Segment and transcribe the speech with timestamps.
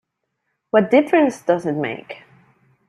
[0.71, 2.23] What difference does that make?